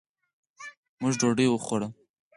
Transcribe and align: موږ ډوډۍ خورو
موږ 1.01 1.13
ډوډۍ 1.19 1.47
خورو 1.65 1.87